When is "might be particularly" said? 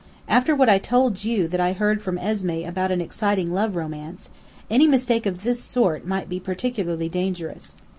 6.07-7.07